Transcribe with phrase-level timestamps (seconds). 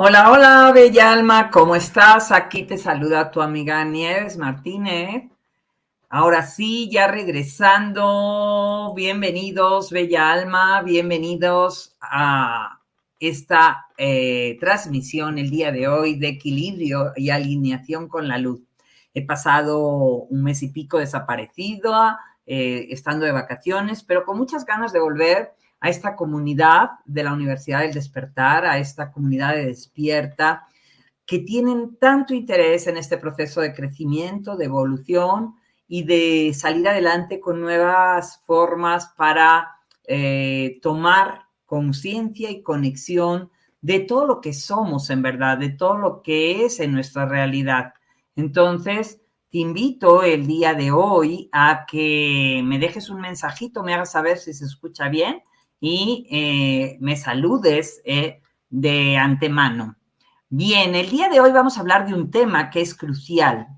[0.00, 2.30] Hola, hola, Bella Alma, ¿cómo estás?
[2.30, 5.24] Aquí te saluda tu amiga Nieves Martínez.
[6.08, 12.78] Ahora sí, ya regresando, bienvenidos, Bella Alma, bienvenidos a
[13.18, 18.60] esta eh, transmisión el día de hoy de equilibrio y alineación con la luz.
[19.14, 22.16] He pasado un mes y pico desaparecido,
[22.46, 27.32] eh, estando de vacaciones, pero con muchas ganas de volver a esta comunidad de la
[27.32, 30.66] Universidad del Despertar, a esta comunidad de despierta,
[31.24, 35.56] que tienen tanto interés en este proceso de crecimiento, de evolución
[35.86, 43.50] y de salir adelante con nuevas formas para eh, tomar conciencia y conexión
[43.80, 47.94] de todo lo que somos en verdad, de todo lo que es en nuestra realidad.
[48.34, 54.12] Entonces, te invito el día de hoy a que me dejes un mensajito, me hagas
[54.12, 55.42] saber si se escucha bien
[55.80, 59.96] y eh, me saludes eh, de antemano.
[60.48, 63.68] Bien, el día de hoy vamos a hablar de un tema que es crucial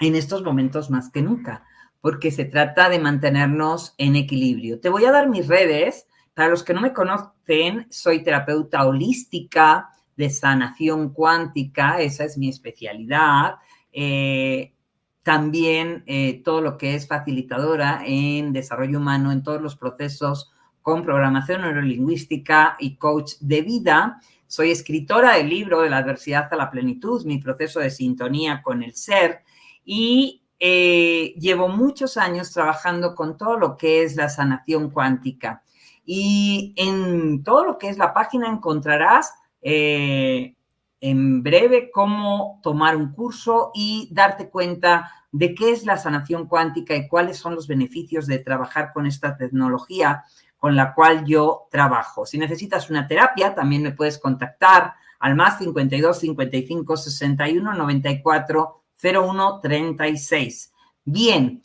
[0.00, 1.64] en estos momentos más que nunca,
[2.00, 4.80] porque se trata de mantenernos en equilibrio.
[4.80, 6.06] Te voy a dar mis redes.
[6.34, 12.48] Para los que no me conocen, soy terapeuta holística de sanación cuántica, esa es mi
[12.48, 13.56] especialidad.
[13.92, 14.74] Eh,
[15.22, 16.04] también
[16.44, 20.53] todo lo que es facilitadora en desarrollo humano, en todos los procesos
[20.84, 24.20] con programación neurolingüística y coach de vida.
[24.46, 28.82] Soy escritora del libro de la adversidad a la plenitud, mi proceso de sintonía con
[28.82, 29.44] el ser
[29.82, 35.62] y eh, llevo muchos años trabajando con todo lo que es la sanación cuántica.
[36.04, 40.54] Y en todo lo que es la página encontrarás eh,
[41.00, 46.94] en breve cómo tomar un curso y darte cuenta de qué es la sanación cuántica
[46.94, 50.24] y cuáles son los beneficios de trabajar con esta tecnología
[50.64, 52.24] con la cual yo trabajo.
[52.24, 59.60] Si necesitas una terapia, también me puedes contactar al más 52 55 61 94 01
[59.60, 60.72] 36.
[61.04, 61.62] Bien,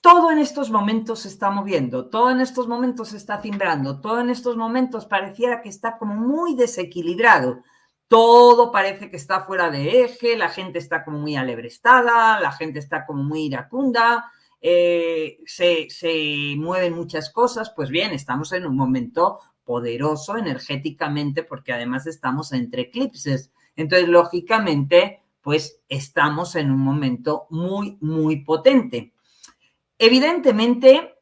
[0.00, 4.20] todo en estos momentos se está moviendo, todo en estos momentos se está timbrando, todo
[4.20, 7.64] en estos momentos pareciera que está como muy desequilibrado.
[8.08, 12.78] Todo parece que está fuera de eje, la gente está como muy alebrestada, la gente
[12.78, 14.32] está como muy iracunda,
[14.68, 22.08] eh, se, mueven muchas cosas, pues bien, estamos en un momento poderoso energéticamente porque además
[22.08, 23.52] estamos entre eclipses.
[23.76, 29.12] Entonces, lógicamente, pues estamos en un momento muy, muy potente.
[30.00, 31.14] Evidentemente,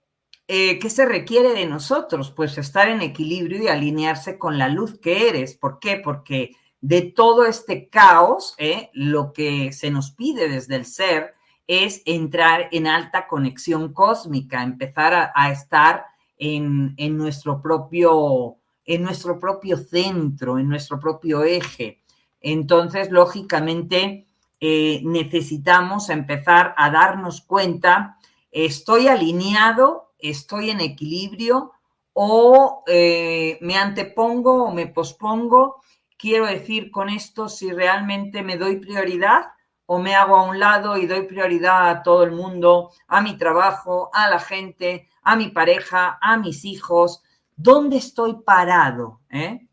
[0.48, 2.30] eh, ¿qué se requiere de nosotros?
[2.30, 5.54] Pues estar en equilibrio y alinearse con la luz que eres.
[5.54, 5.98] ¿Por qué?
[6.02, 8.88] Porque de todo este caos, ¿eh?
[8.94, 11.33] lo que se nos pide desde el ser
[11.66, 16.04] es entrar en alta conexión cósmica, empezar a, estar
[16.36, 22.02] en, nuestro propio, en nuestro propio centro, en nuestro propio eje.
[22.40, 24.26] Entonces, lógicamente,
[24.60, 28.18] eh, necesitamos empezar a darnos cuenta,
[28.50, 31.72] estoy alineado, estoy en equilibrio
[32.12, 35.80] o eh, me antepongo o me pospongo.
[36.16, 39.53] Quiero decir con esto si realmente me doy prioridad
[39.86, 43.36] o me hago a un lado y doy prioridad a todo el mundo, a mi
[43.36, 47.22] trabajo, a la gente, a mi pareja, a mis hijos.
[47.56, 49.20] ¿Dónde estoy parado?
[49.30, 49.66] Eh?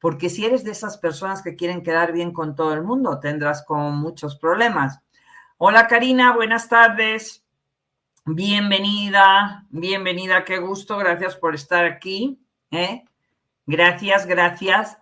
[0.00, 3.64] Porque si eres de esas personas que quieren quedar bien con todo el mundo, tendrás
[3.64, 5.00] con muchos problemas.
[5.58, 7.44] Hola Karina, buenas tardes.
[8.24, 12.40] Bienvenida, bienvenida, qué gusto, gracias por estar aquí.
[12.70, 13.04] ¿eh?
[13.66, 14.98] Gracias, gracias.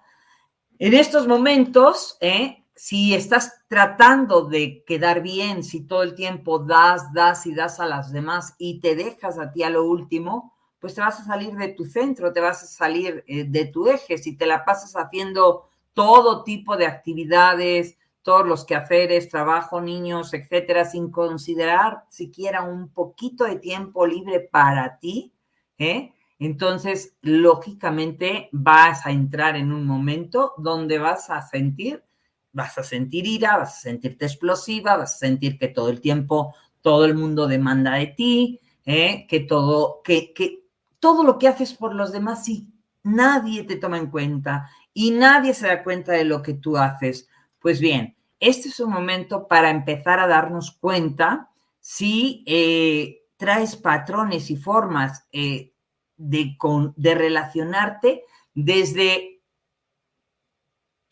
[0.79, 2.60] En estos momentos, ¿eh?
[2.81, 7.85] Si estás tratando de quedar bien, si todo el tiempo das, das y das a
[7.85, 11.55] las demás y te dejas a ti a lo último, pues te vas a salir
[11.57, 14.17] de tu centro, te vas a salir eh, de tu eje.
[14.17, 20.87] Si te la pasas haciendo todo tipo de actividades, todos los quehaceres, trabajo, niños, etcétera,
[20.87, 25.35] sin considerar siquiera un poquito de tiempo libre para ti,
[25.77, 26.15] ¿eh?
[26.39, 32.03] entonces lógicamente vas a entrar en un momento donde vas a sentir
[32.53, 36.55] vas a sentir ira, vas a sentirte explosiva, vas a sentir que todo el tiempo
[36.83, 39.27] todo el mundo demanda de ti, ¿eh?
[39.29, 40.65] que, todo, que, que
[40.99, 42.69] todo lo que haces por los demás, sí,
[43.03, 47.29] nadie te toma en cuenta y nadie se da cuenta de lo que tú haces.
[47.59, 54.51] Pues bien, este es un momento para empezar a darnos cuenta si eh, traes patrones
[54.51, 55.73] y formas eh,
[56.17, 56.57] de,
[56.97, 58.25] de relacionarte
[58.55, 59.43] desde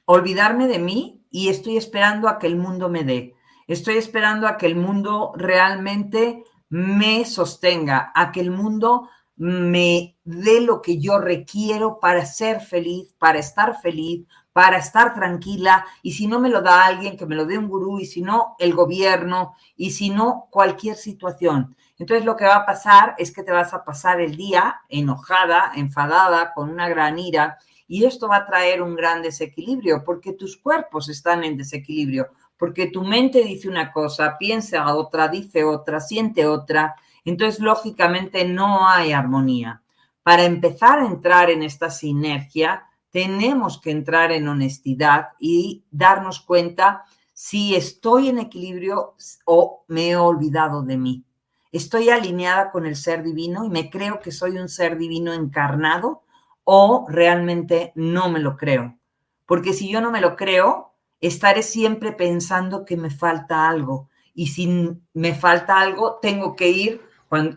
[0.05, 3.35] olvidarme de mí y estoy esperando a que el mundo me dé.
[3.67, 10.61] Estoy esperando a que el mundo realmente me sostenga, a que el mundo me dé
[10.61, 15.87] lo que yo requiero para ser feliz, para estar feliz, para estar tranquila.
[16.03, 18.21] Y si no me lo da alguien, que me lo dé un gurú, y si
[18.21, 21.77] no, el gobierno, y si no, cualquier situación.
[21.99, 25.73] Entonces lo que va a pasar es que te vas a pasar el día enojada,
[25.75, 27.59] enfadada, con una gran ira,
[27.89, 32.89] y esto va a traer un gran desequilibrio porque tus cuerpos están en desequilibrio, porque
[32.89, 36.97] tu mente dice una cosa, piensa otra, dice otra, siente otra.
[37.25, 39.83] Entonces, lógicamente, no hay armonía.
[40.23, 47.05] Para empezar a entrar en esta sinergia, tenemos que entrar en honestidad y darnos cuenta
[47.33, 49.15] si estoy en equilibrio
[49.47, 51.25] o me he olvidado de mí.
[51.73, 56.23] Estoy alineada con el ser divino y me creo que soy un ser divino encarnado
[56.71, 58.99] o realmente no me lo creo.
[59.47, 64.11] Porque si yo no me lo creo, estaré siempre pensando que me falta algo.
[64.35, 67.01] Y si me falta algo, tengo que ir,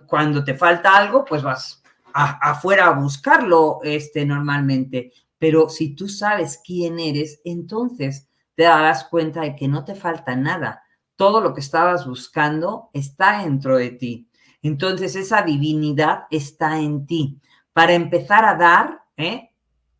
[0.07, 5.11] cuando, te falta algo, pues vas afuera a buscarlo este, normalmente.
[5.37, 10.37] Pero si tú sabes quién eres, entonces te darás cuenta de que no te falta
[10.37, 10.83] nada.
[11.17, 14.29] Todo lo que estabas buscando está dentro de ti.
[14.61, 17.41] Entonces esa divinidad está en ti.
[17.73, 19.51] Para empezar a dar, ¿eh?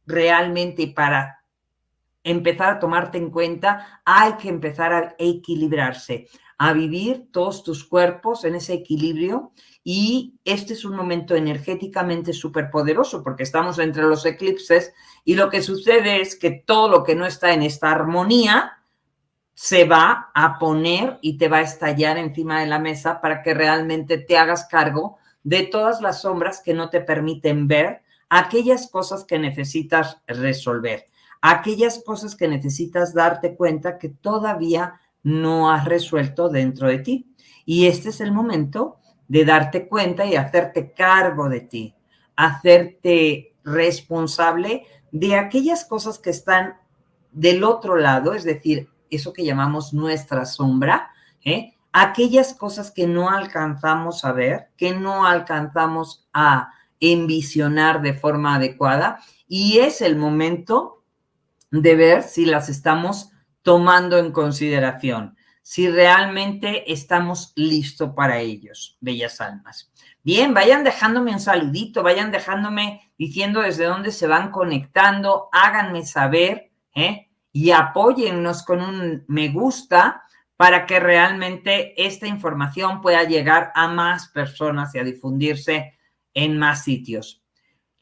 [0.05, 1.43] realmente para
[2.23, 6.27] empezar a tomarte en cuenta, hay que empezar a equilibrarse,
[6.57, 9.51] a vivir todos tus cuerpos en ese equilibrio
[9.83, 14.93] y este es un momento energéticamente súper poderoso porque estamos entre los eclipses
[15.25, 18.77] y lo que sucede es que todo lo que no está en esta armonía
[19.55, 23.53] se va a poner y te va a estallar encima de la mesa para que
[23.53, 29.25] realmente te hagas cargo de todas las sombras que no te permiten ver aquellas cosas
[29.25, 31.05] que necesitas resolver,
[31.41, 37.35] aquellas cosas que necesitas darte cuenta que todavía no has resuelto dentro de ti.
[37.65, 41.93] Y este es el momento de darte cuenta y hacerte cargo de ti,
[42.37, 46.77] hacerte responsable de aquellas cosas que están
[47.33, 51.11] del otro lado, es decir, eso que llamamos nuestra sombra,
[51.43, 51.73] ¿eh?
[51.91, 56.71] aquellas cosas que no alcanzamos a ver, que no alcanzamos a
[57.01, 61.03] envisionar de forma adecuada y es el momento
[61.71, 63.31] de ver si las estamos
[63.63, 69.91] tomando en consideración, si realmente estamos listos para ellos, bellas almas.
[70.23, 76.71] Bien, vayan dejándome un saludito, vayan dejándome diciendo desde dónde se van conectando, háganme saber
[76.95, 77.29] ¿eh?
[77.51, 80.23] y apóyennos con un me gusta
[80.57, 85.97] para que realmente esta información pueda llegar a más personas y a difundirse
[86.33, 87.41] en más sitios.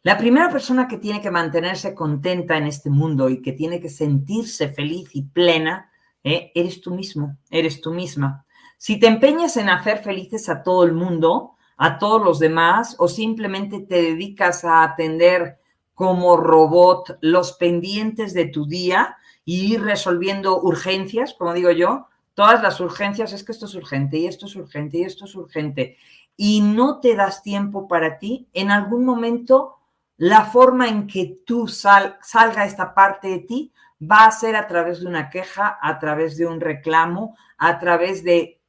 [0.01, 3.89] La primera persona que tiene que mantenerse contenta en este mundo y que tiene que
[3.89, 5.91] sentirse feliz y plena,
[6.23, 6.51] ¿eh?
[6.55, 8.45] eres tú mismo, eres tú misma.
[8.77, 13.09] Si te empeñas en hacer felices a todo el mundo, a todos los demás, o
[13.09, 15.59] simplemente te dedicas a atender
[15.93, 22.63] como robot los pendientes de tu día y ir resolviendo urgencias, como digo yo, todas
[22.63, 25.97] las urgencias, es que esto es urgente y esto es urgente y esto es urgente,
[26.41, 29.75] y no te das tiempo para ti, en algún momento
[30.15, 35.01] la forma en que tú salga esta parte de ti va a ser a través
[35.01, 38.61] de una queja, a través de un reclamo, a través de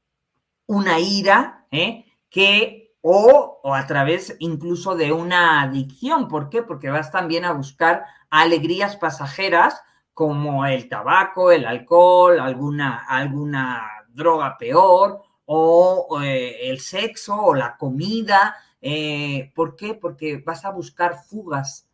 [0.66, 2.06] una ira, ¿eh?
[2.28, 6.26] que o, o, a través incluso de una adicción.
[6.26, 6.64] ¿Por qué?
[6.64, 9.80] Porque vas también a buscar alegrías pasajeras
[10.12, 17.76] como el tabaco, el alcohol, alguna, alguna droga peor o eh, el sexo o la
[17.76, 18.54] comida.
[18.80, 19.94] Eh, ¿Por qué?
[19.94, 21.88] Porque vas a buscar fugas,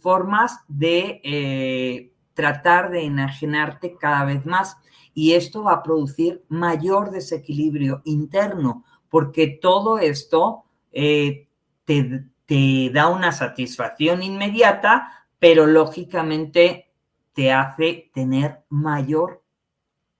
[0.00, 4.78] formas de eh, tratar de enajenarte cada vez más.
[5.12, 11.46] Y esto va a producir mayor desequilibrio interno, porque todo esto te,
[11.84, 16.88] te da una satisfacción inmediata, pero lógicamente
[17.34, 19.37] te hace tener mayor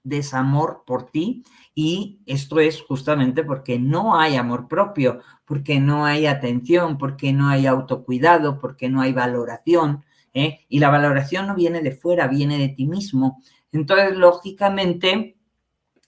[0.03, 6.27] desamor por ti y esto es justamente porque no hay amor propio, porque no hay
[6.27, 10.05] atención, porque no hay autocuidado, porque no hay valoración.
[10.35, 10.67] ¿eh?
[10.69, 13.43] Y la valoración no viene de fuera, viene de ti mismo.
[13.71, 15.37] Entonces, lógicamente,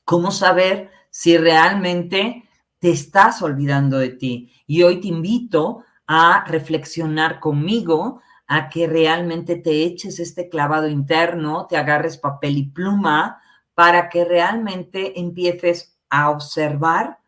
[0.04, 4.52] ¿cómo saber si realmente te estás olvidando de ti?
[4.66, 11.68] Y hoy te invito a reflexionar conmigo, a que realmente te eches este clavado interno,
[11.68, 13.39] te agarres papel y pluma,
[13.80, 17.20] para que realmente empieces a observar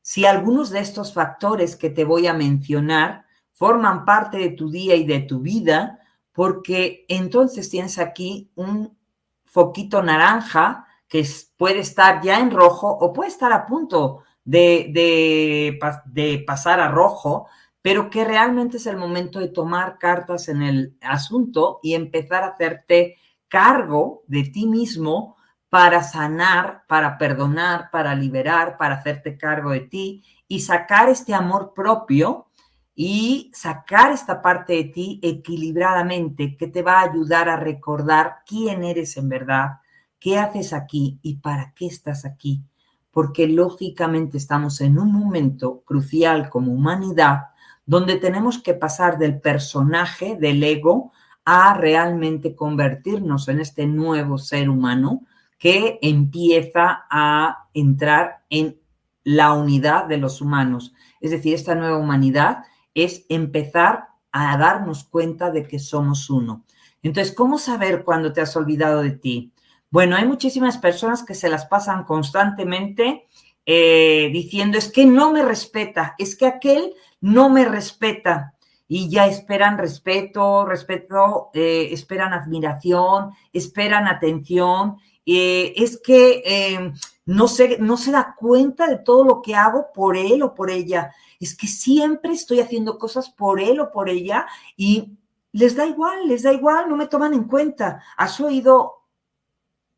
[0.00, 4.94] si algunos de estos factores que te voy a mencionar forman parte de tu día
[4.94, 6.00] y de tu vida,
[6.32, 8.96] porque entonces tienes aquí un
[9.44, 11.26] foquito naranja que
[11.58, 17.48] puede estar ya en rojo o puede estar a punto de, de, pasar a rojo,
[17.82, 22.54] pero que realmente es el momento de tomar cartas en el asunto y empezar a
[22.54, 25.36] hacerte cargo de ti mismo
[25.70, 31.72] para sanar, para perdonar, para liberar, para hacerte cargo de ti y sacar este amor
[31.74, 32.46] propio
[32.94, 38.82] y sacar esta parte de ti equilibradamente que te va a ayudar a recordar quién
[38.82, 39.80] eres en verdad,
[40.18, 42.64] qué haces aquí y para qué estás aquí.
[43.10, 47.48] Porque lógicamente estamos en un momento crucial como humanidad
[47.88, 51.10] donde tenemos que pasar del personaje, del ego,
[51.46, 55.22] a realmente convertirnos en este nuevo ser humano
[55.58, 58.78] que empieza a entrar en
[59.24, 60.94] la unidad de los humanos.
[61.20, 66.64] Es decir, esta nueva humanidad es empezar a darnos cuenta de que somos uno.
[67.02, 69.52] Entonces, ¿cómo saber cuándo te has olvidado de ti?
[69.90, 73.26] Bueno, hay muchísimas personas que se las pasan constantemente
[73.64, 78.54] eh, diciendo, es que no me respeta, es que aquel no me respeta.
[78.90, 84.96] Y ya esperan respeto, respeto, eh, esperan admiración, esperan atención
[85.30, 86.94] eh, es que em,
[87.26, 90.70] no, se, no se da cuenta de todo lo que hago por él o por
[90.70, 91.12] ella.
[91.38, 95.18] Es que siempre estoy haciendo cosas por él o por ella y
[95.52, 98.02] les da igual, les da igual, no me toman en cuenta.
[98.16, 99.02] ¿Has oído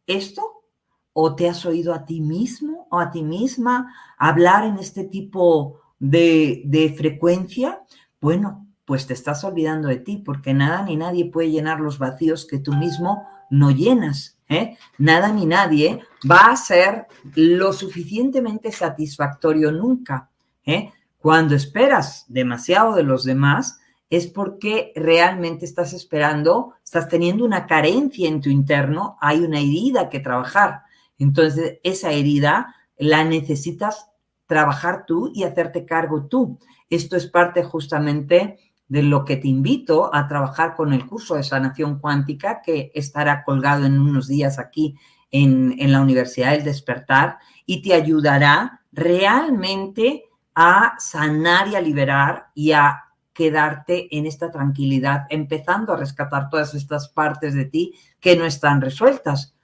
[0.08, 0.64] esto?
[1.12, 5.80] ¿O te has oído a ti mismo o a ti misma hablar en este tipo
[6.00, 7.84] de, de frecuencia?
[8.20, 12.44] Bueno, pues te estás olvidando de ti, porque nada ni nadie puede llenar los vacíos
[12.44, 14.39] que tú mismo no llenas.
[14.50, 14.76] ¿Eh?
[14.98, 20.28] Nada ni nadie va a ser lo suficientemente satisfactorio nunca.
[20.66, 20.92] ¿eh?
[21.18, 23.80] Cuando esperas demasiado de los demás,
[24.10, 30.10] es porque realmente estás esperando, estás teniendo una carencia en tu interno, hay una herida
[30.10, 30.82] que trabajar.
[31.18, 34.10] Entonces, esa herida la necesitas
[34.46, 36.58] trabajar tú y hacerte cargo tú.
[36.90, 38.58] Esto es parte justamente
[38.90, 43.44] de lo que te invito a trabajar con el curso de sanación cuántica que estará
[43.44, 44.96] colgado en unos días aquí
[45.30, 50.24] en, la Universidad del Despertar y te ayudará realmente
[50.56, 56.74] a sanar y a liberar y a quedarte en esta tranquilidad, empezando a rescatar todas
[56.74, 59.54] estas partes de ti que no están resueltas.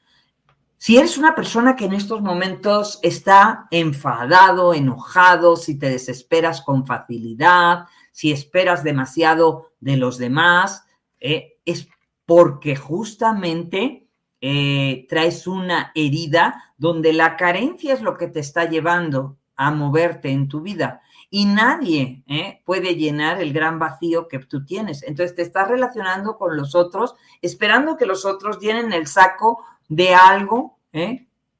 [0.79, 6.87] Si eres una persona que en estos momentos está enfadado, enojado, si te desesperas con
[6.87, 10.87] facilidad, si esperas demasiado de los demás,
[11.21, 11.87] eh, es
[12.25, 14.09] porque justamente
[14.41, 20.31] eh, traes una herida donde la carencia es lo que te está llevando a moverte
[20.31, 21.03] en tu vida.
[21.29, 22.63] y nadie ¿eh?
[22.65, 25.03] puede llenar el gran vacío que tú tienes.
[25.03, 30.15] Entonces te estás relacionando con los otros, esperando que los otros llenen el saco de
[30.15, 30.79] algo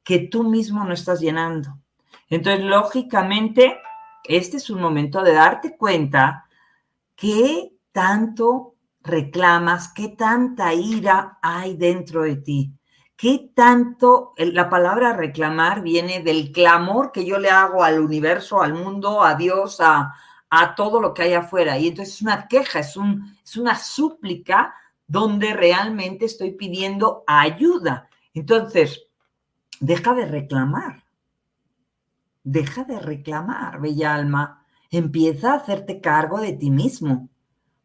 [0.05, 1.77] que tú mismo no estás llenando.
[2.31, 3.77] Entonces, lógicamente,
[4.25, 6.46] este es un momento de darte cuenta
[7.17, 12.73] qué tanto reclamas, qué tanta ira hay dentro de ti.
[13.17, 18.75] ¿Qué tanto la palabra reclamar viene del clamor que yo le hago al universo, al
[18.75, 20.13] mundo, a Dios, a,
[20.77, 21.79] todo lo que hay afuera?
[21.79, 24.75] Y entonces es una queja, es, un, es una súplica
[25.07, 28.11] donde realmente estoy pidiendo ayuda.
[28.35, 29.05] Entonces,
[29.81, 31.05] deja de reclamar.
[32.43, 34.66] Deja de reclamar, bella alma.
[34.97, 37.29] Empieza a hacerte cargo de ti mismo,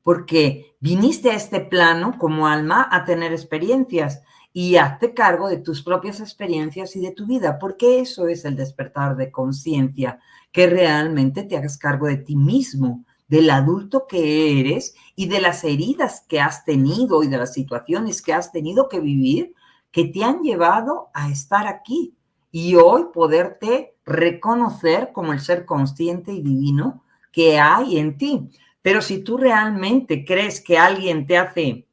[0.01, 4.21] porque viniste a este plano como alma a tener experiencias
[4.53, 8.55] y hazte cargo de tus propias experiencias y de tu vida, porque eso es el
[8.55, 10.19] despertar de conciencia,
[10.53, 15.65] que realmente te hagas cargo de ti mismo, del adulto que eres y de las
[15.65, 19.53] heridas que has tenido y de las situaciones que has tenido que vivir
[19.91, 22.15] que te han llevado a estar aquí
[22.51, 28.49] y hoy poderte reconocer como el ser consciente y divino que hay en ti.
[28.81, 31.87] Pero si tú realmente crees que alguien te hace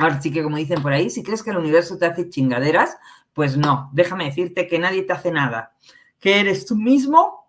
[0.00, 2.96] Ahora sí que como dicen por ahí, si crees que el universo te hace chingaderas,
[3.34, 5.74] pues no, déjame decirte que nadie te hace nada,
[6.18, 7.46] que eres tú mismo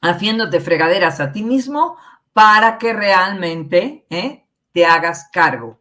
[0.00, 1.98] haciéndote fregaderas a ti mismo
[2.32, 4.46] para que realmente ¿eh?
[4.72, 5.78] te hagas cargo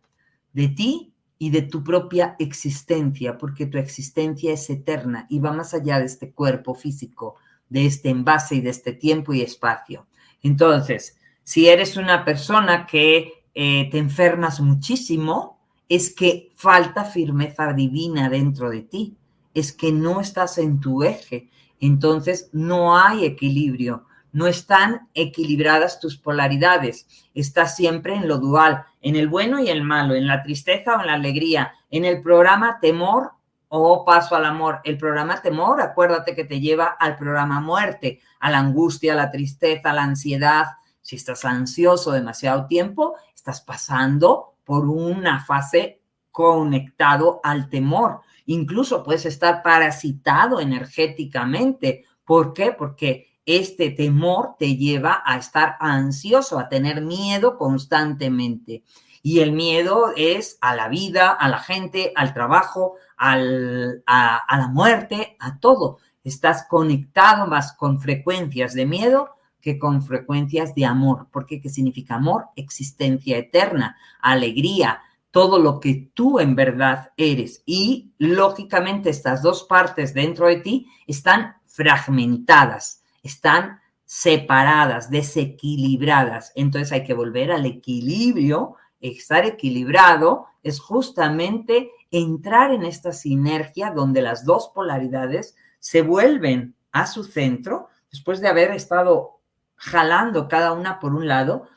[0.51, 5.73] de ti y de tu propia existencia, porque tu existencia es eterna y va más
[5.73, 7.35] allá de este cuerpo físico,
[7.69, 10.07] de este envase y de este tiempo y espacio.
[10.41, 18.29] Entonces, si eres una persona que eh, te enfermas muchísimo, es que falta firmeza divina
[18.29, 19.17] dentro de ti,
[19.53, 24.06] es que no estás en tu eje, entonces no hay equilibrio,
[24.37, 29.81] no están equilibradas tus polaridades, estás siempre en lo dual, en el bueno y el
[29.81, 33.31] malo, en la tristeza o en la alegría, en el programa temor
[33.67, 34.79] o paso al amor.
[34.83, 39.31] El programa temor, acuérdate que te lleva al programa muerte, a la angustia, a la
[39.31, 40.67] tristeza, a la ansiedad.
[41.01, 48.21] Si estás ansioso demasiado tiempo, estás pasando por una fase conectado al temor.
[48.45, 52.05] Incluso puedes estar parasitado energéticamente.
[52.23, 52.71] ¿Por qué?
[52.71, 58.83] Porque este temor te lleva a estar ansioso, a tener miedo constantemente.
[59.23, 64.67] Y el miedo es a la vida, a la gente, al trabajo, al, a, la
[64.67, 65.97] muerte, a todo.
[66.23, 69.29] Estás conectado más con frecuencias de miedo
[69.61, 72.47] que con frecuencias de amor, porque ¿qué significa amor?
[72.55, 77.63] Existencia eterna, alegría, todo lo que tú en verdad eres.
[77.65, 86.53] Y lógicamente estas dos partes dentro de ti están fragmentadas, están separadas, desequilibradas.
[86.55, 88.75] Entonces hay que volver al equilibrio.
[89.01, 97.05] Estar equilibrado es justamente entrar en esta sinergia donde las dos polaridades se vuelven a
[97.05, 99.41] su centro después de haber estado
[99.75, 101.67] jalando cada una por un lado,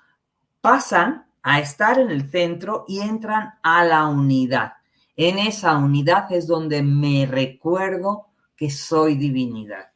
[0.60, 4.74] pasan a estar en el centro y entran a la unidad.
[5.16, 9.89] En esa unidad es donde me recuerdo que soy divinidad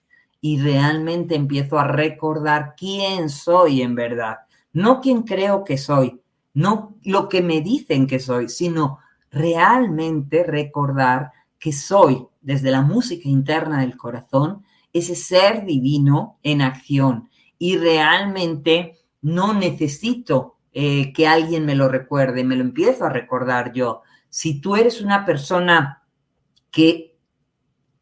[0.46, 4.40] y realmente empiezo a recordar quién soy en verdad,
[4.74, 6.20] no quién creo que soy,
[6.52, 8.98] no lo que me dicen que soy, sino
[9.30, 17.30] realmente recordar que soy desde la música interna del corazón ese ser divino en acción,
[17.58, 23.72] y realmente no necesito eh, que alguien me lo recuerde, me lo empiezo a recordar
[23.72, 24.02] yo.
[24.28, 26.02] Si tú eres una persona
[26.70, 27.13] que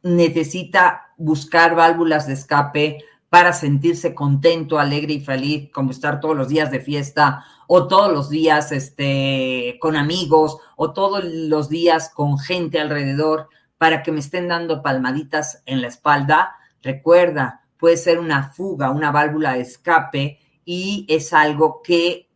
[0.03, 6.49] necesita buscar válvulas de escape para sentirse contento, alegre y feliz, como estar todos los
[6.49, 12.38] días de fiesta o todos los días este, con amigos o todos los días con
[12.38, 18.51] gente alrededor para que me estén dando palmaditas en la espalda, recuerda, puede ser una
[18.51, 22.29] fuga, una válvula de escape y es algo que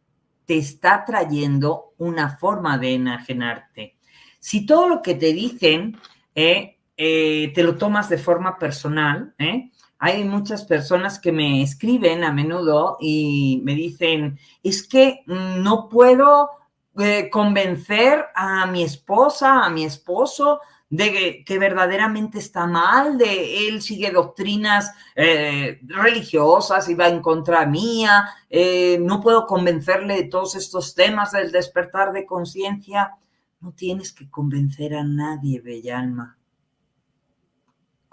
[0.46, 3.96] te está trayendo una forma de enajenarte.
[4.40, 5.98] Si todo lo que te dicen
[6.34, 12.22] eh, eh, te lo tomas de forma personal, eh, hay muchas personas que me escriben
[12.24, 16.50] a menudo y me dicen, es que no puedo
[17.30, 24.10] convencer a mi esposa, a mi esposo de que, verdaderamente está mal, de él sigue
[24.12, 30.94] doctrinas eh, religiosas y va en contra mía, eh, no puedo convencerle de todos estos
[30.94, 33.16] temas del despertar de conciencia.
[33.60, 36.36] No tienes que convencer a nadie, bella alma.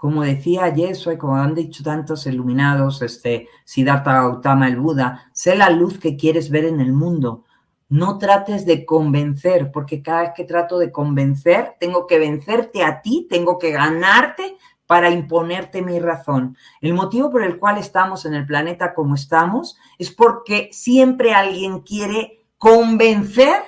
[0.04, 5.56] Como decía Yeshua y como han dicho tantos iluminados, este, Siddhartha Gautama, el Buda, sé
[5.56, 7.46] la luz que quieres ver en el mundo.
[7.88, 13.02] No trates de convencer, porque cada vez que trato de convencer, tengo que vencerte a
[13.02, 16.58] ti, tengo que ganarte para imponerte mi razón.
[16.82, 21.80] El motivo por el cual estamos en el planeta como estamos es porque siempre alguien
[21.80, 23.62] quiere convencer,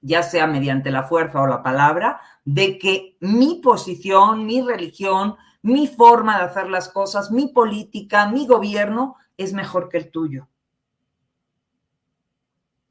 [0.00, 5.86] ya sea mediante la fuerza o la palabra, de que mi posición, mi religión, mi
[5.86, 10.48] forma de hacer las cosas, mi política, mi gobierno es mejor que el tuyo.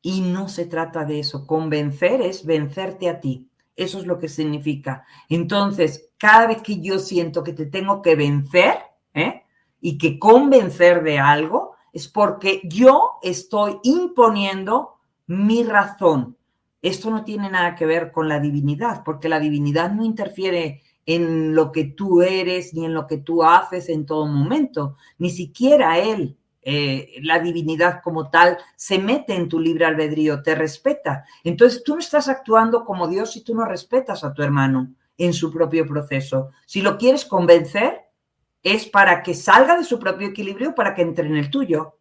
[0.02, 1.46] Y no se trata de eso.
[1.46, 3.50] Convencer es vencerte a ti.
[3.76, 5.06] Eso es lo que significa.
[5.30, 8.80] Entonces, cada vez que yo siento que te tengo que vencer
[9.14, 9.44] ¿eh?
[9.80, 14.96] y que convencer de algo, es porque yo estoy imponiendo
[15.28, 16.38] mi razón.
[16.82, 21.56] Esto no tiene nada que ver con la divinidad, porque la divinidad no interfiere en
[21.56, 24.98] lo que tú eres ni en lo que tú haces en todo momento.
[25.18, 30.56] Ni siquiera Él, eh, la divinidad como tal, se mete en tu libre albedrío, te
[30.56, 31.26] respeta.
[31.44, 35.34] Entonces tú no estás actuando como Dios si tú no respetas a tu hermano en
[35.34, 36.52] su propio proceso.
[36.66, 38.02] Si lo quieres convencer,
[38.64, 41.98] es para que salga de su propio equilibrio, para que entre en el tuyo.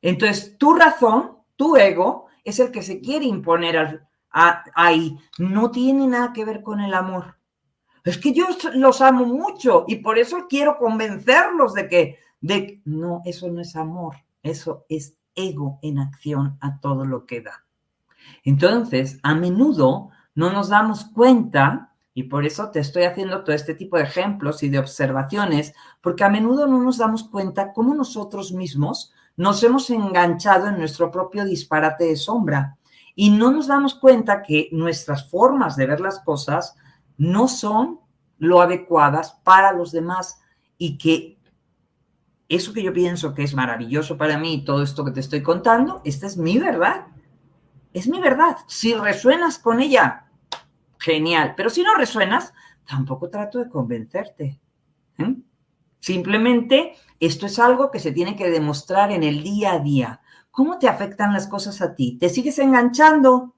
[0.00, 5.18] Entonces tu razón, tu ego, es el que se quiere imponer ahí.
[5.38, 7.35] No tiene nada que ver con el amor
[8.10, 13.22] es que yo los amo mucho y por eso quiero convencerlos de que, de, no,
[13.24, 17.64] eso no es amor, eso es ego en acción a todo lo que da.
[18.44, 23.74] Entonces, a menudo no nos damos cuenta, y por eso te estoy haciendo todo este
[23.74, 28.52] tipo de ejemplos y de observaciones, porque a menudo no nos damos cuenta cómo nosotros
[28.52, 32.78] mismos nos hemos enganchado en nuestro propio disparate de sombra
[33.14, 36.76] y no nos damos cuenta que nuestras formas de ver las cosas
[37.18, 38.00] no son
[38.38, 40.40] lo adecuadas para los demás
[40.78, 41.36] y que
[42.48, 46.00] eso que yo pienso que es maravilloso para mí, todo esto que te estoy contando,
[46.04, 47.06] esta es mi verdad.
[47.92, 48.58] Es mi verdad.
[48.68, 50.26] Si resuenas con ella,
[50.98, 51.54] genial.
[51.56, 52.52] Pero si no resuenas,
[52.86, 54.60] tampoco trato de convencerte.
[55.18, 55.36] ¿eh?
[55.98, 60.20] Simplemente esto es algo que se tiene que demostrar en el día a día.
[60.52, 62.16] ¿Cómo te afectan las cosas a ti?
[62.18, 63.55] ¿Te sigues enganchando?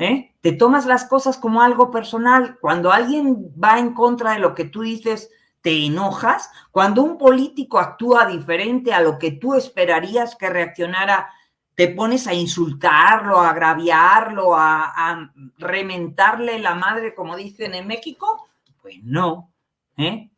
[0.00, 0.34] ¿Eh?
[0.40, 2.58] Te tomas las cosas como algo personal.
[2.60, 6.50] Cuando alguien va en contra de lo que tú dices, te enojas.
[6.72, 11.30] Cuando un político actúa diferente a lo que tú esperarías que reaccionara,
[11.74, 18.48] te pones a insultarlo, a agraviarlo, a, a rementarle la madre, como dicen en México.
[18.80, 19.52] Pues no.
[19.98, 20.30] ¿eh?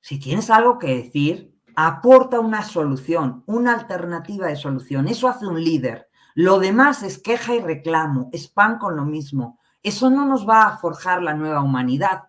[0.00, 5.08] Si tienes algo que decir, aporta una solución, una alternativa de solución.
[5.08, 6.08] Eso hace un líder.
[6.34, 9.58] Lo demás es queja y reclamo, es pan con lo mismo.
[9.82, 12.24] Eso no nos va a forjar la nueva humanidad.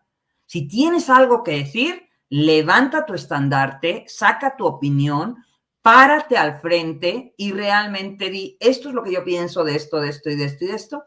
[0.45, 5.37] Si tienes algo que decir, levanta tu estandarte, saca tu opinión,
[5.81, 10.09] párate al frente y realmente di, esto es lo que yo pienso de esto, de
[10.09, 11.03] esto y de esto y de esto.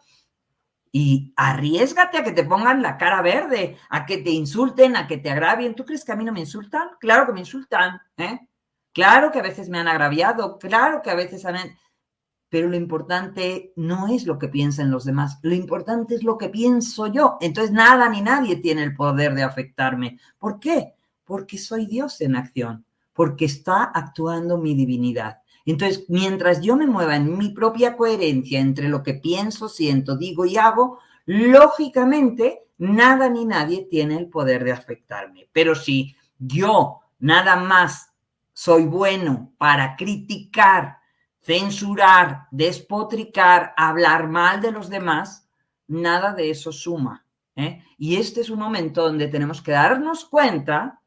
[0.92, 5.18] Y arriesgate a que te pongan la cara verde, a que te insulten, a que
[5.18, 5.74] te agravien.
[5.74, 6.90] ¿Tú crees que a mí no me insultan?
[7.00, 8.48] Claro que me insultan, ¿eh?
[8.92, 11.56] Claro que a veces me han agraviado, claro que a veces han
[12.48, 16.48] pero lo importante no es lo que piensen los demás, lo importante es lo que
[16.48, 17.37] pienso yo.
[17.40, 20.18] Entonces nada ni nadie tiene el poder de afectarme.
[20.38, 20.94] ¿Por qué?
[21.24, 25.38] Porque soy Dios en acción, porque está actuando mi divinidad.
[25.66, 30.46] Entonces, mientras yo me mueva en mi propia coherencia entre lo que pienso, siento, digo
[30.46, 35.48] y hago, lógicamente nada ni nadie tiene el poder de afectarme.
[35.52, 38.12] Pero si yo nada más
[38.52, 40.95] soy bueno para criticar,
[41.46, 45.48] censurar, despotricar, hablar mal de los demás,
[45.87, 47.24] nada de eso suma.
[47.54, 47.85] ¿eh?
[47.96, 51.00] Y este es un momento donde tenemos que darnos cuenta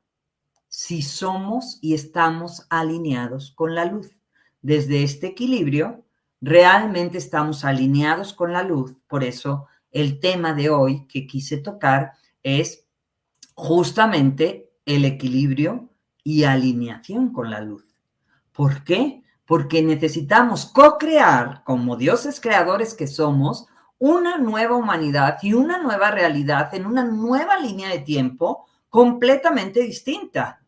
[0.69, 4.17] si somos y estamos alineados con la luz.
[4.61, 6.05] Desde este equilibrio,
[6.39, 8.95] realmente estamos alineados con la luz.
[9.07, 12.85] Por eso el tema de hoy que quise tocar es
[13.55, 15.89] justamente el equilibrio
[16.23, 17.83] y alineación con la luz.
[18.53, 19.23] ¿Por qué?
[19.49, 23.65] Porque necesitamos co-crear, como dioses creadores que somos,
[23.97, 30.61] una nueva humanidad y una nueva realidad en una nueva línea de tiempo completamente distinta.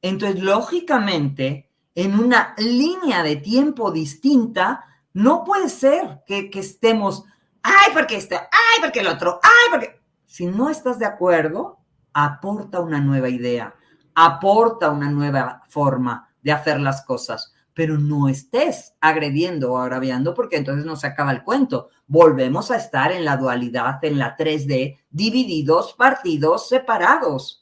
[0.00, 7.24] Entonces, lógicamente, en una línea de tiempo distinta, no puede ser que, estemos,
[7.62, 10.00] ay, porque esto, ay, porque el otro, ay, porque...
[10.24, 11.78] Si no estás de acuerdo,
[12.14, 13.74] aporta una nueva idea,
[14.14, 20.56] aporta una nueva forma de hacer las cosas pero no estés agrediendo o agraviando porque
[20.56, 21.88] entonces no se acaba el cuento.
[22.06, 27.58] Volvemos a estar en la dualidad, en la 3D, divididos, partidos, separados.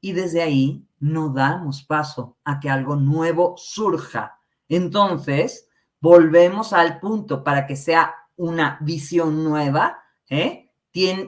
[0.00, 4.38] y desde ahí no damos paso a que algo nuevo surja.
[4.68, 5.68] Entonces,
[6.00, 10.70] volvemos al punto para que sea una visión nueva, ¿eh?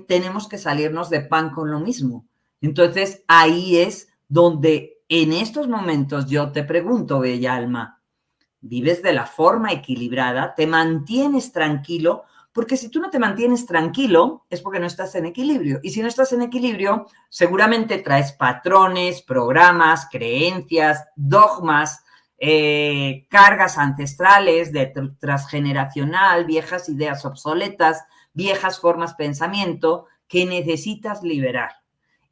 [0.07, 2.27] tenemos que salirnos de pan con lo mismo.
[2.61, 7.96] Entonces, ahí es donde en estos momentos yo te pregunto, bella alma,
[8.67, 10.55] ¿vives de la forma equilibrada?
[10.55, 12.25] ¿Te mantienes tranquilo?
[12.53, 15.79] Porque si tú no te mantienes tranquilo, es porque no estás en equilibrio.
[15.83, 22.03] Y si no estás en equilibrio, seguramente traes patrones, programas, creencias, dogmas,
[22.39, 31.77] eh, cargas ancestrales de transgeneracional, viejas ideas obsoletas, viejas formas de pensamiento que necesitas liberar.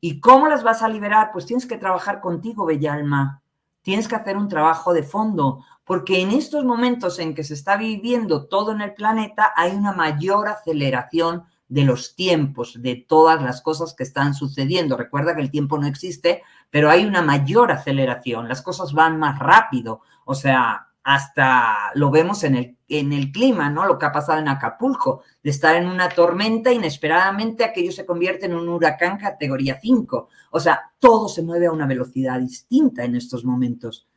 [0.00, 1.30] ¿Y cómo las vas a liberar?
[1.32, 3.42] Pues tienes que trabajar contigo, bella alma.
[3.80, 7.76] Tienes que hacer un trabajo de fondo, porque en estos momentos en que se está
[7.76, 13.62] viviendo todo en el planeta hay una mayor aceleración de los tiempos, de todas las
[13.62, 14.96] cosas que están sucediendo.
[14.96, 19.38] Recuerda que el tiempo no existe, pero hay una mayor aceleración, las cosas van más
[19.38, 23.84] rápido, o sea, hasta lo vemos en el, en el clima, ¿no?
[23.84, 28.46] Lo que ha pasado en Acapulco, de estar en una tormenta, inesperadamente aquello se convierte
[28.46, 30.28] en un huracán categoría 5.
[30.50, 34.08] O sea, todo se mueve a una velocidad distinta en estos momentos.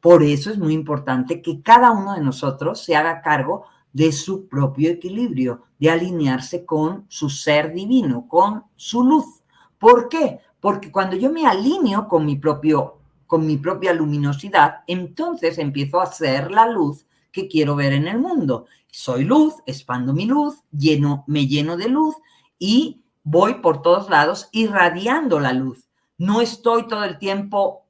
[0.00, 4.46] Por eso es muy importante que cada uno de nosotros se haga cargo de su
[4.48, 9.42] propio equilibrio, de alinearse con su ser divino, con su luz.
[9.78, 10.40] ¿Por qué?
[10.60, 16.06] Porque cuando yo me alineo con mi propio con mi propia luminosidad, entonces empiezo a
[16.06, 18.66] ser la luz que quiero ver en el mundo.
[18.90, 20.64] Soy luz, expando mi luz,
[21.28, 22.16] me lleno de luz
[22.58, 25.86] y voy por todos lados irradiando la luz.
[26.18, 27.84] No estoy todo el tiempo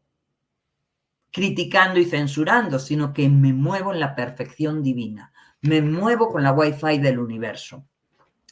[1.30, 5.32] criticando y censurando, sino que me muevo en la perfección divina.
[5.62, 7.84] Me muevo con la wifi del universo.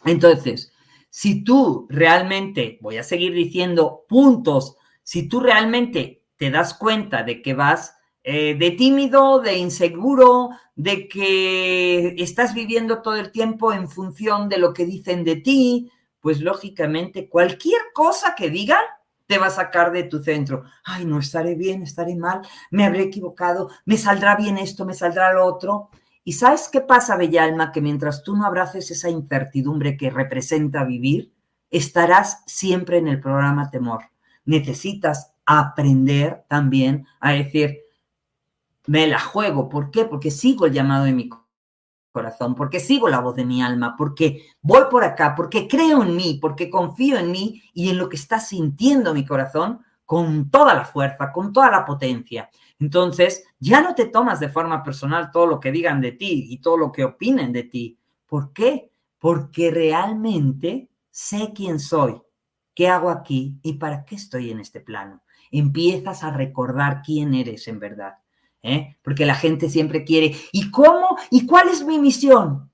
[0.04, 0.72] Entonces,
[1.10, 7.42] si tú realmente, voy a seguir diciendo puntos, si tú realmente te das cuenta de
[7.42, 13.88] que vas eh, de tímido, de inseguro, de que estás viviendo todo el tiempo en
[13.88, 18.84] función de lo que dicen de ti, pues lógicamente cualquier cosa que digan
[19.28, 20.64] te va a sacar de tu centro.
[20.84, 25.32] Ay, no estaré bien, estaré mal, me habré equivocado, me saldrá bien esto, me saldrá
[25.32, 25.90] lo otro.
[26.24, 27.70] ¿Y sabes qué pasa, Bella Alma?
[27.70, 31.32] Que mientras tú no abraces esa incertidumbre que representa vivir,
[31.70, 34.04] estarás siempre en el programa temor.
[34.46, 37.80] Necesitas aprender también a decir,
[38.86, 39.68] me la juego.
[39.68, 40.06] ¿Por qué?
[40.06, 41.28] Porque sigo el llamado de mi
[42.18, 46.16] corazón, porque sigo la voz de mi alma, porque voy por acá, porque creo en
[46.16, 50.74] mí, porque confío en mí y en lo que está sintiendo mi corazón con toda
[50.74, 52.50] la fuerza, con toda la potencia.
[52.80, 56.60] Entonces, ya no te tomas de forma personal todo lo que digan de ti y
[56.60, 57.98] todo lo que opinen de ti.
[58.26, 58.90] ¿Por qué?
[59.18, 62.20] Porque realmente sé quién soy,
[62.74, 67.68] qué hago aquí y para qué estoy en este plano empiezas a recordar quién eres
[67.68, 68.18] en verdad.
[68.62, 68.96] ¿Eh?
[69.02, 71.16] Porque la gente siempre quiere, ¿y cómo?
[71.30, 72.70] ¿Y cuál es mi misión?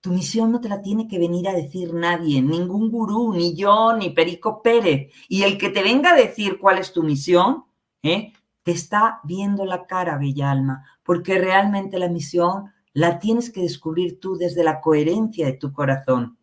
[0.00, 3.96] Tu misión no te la tiene que venir a decir nadie, ningún gurú, ni yo,
[3.96, 5.12] ni Perico Pérez.
[5.28, 7.64] Y el que te venga a decir cuál es tu misión,
[8.02, 8.32] ¿eh?
[8.62, 14.20] te está viendo la cara, bella alma, porque realmente la misión la tienes que descubrir
[14.20, 16.36] tú desde la coherencia de tu corazón.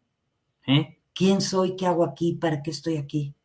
[0.66, 1.00] ¿eh?
[1.14, 1.76] ¿Quién soy?
[1.76, 2.34] ¿Qué hago aquí?
[2.34, 3.36] ¿Para qué estoy aquí?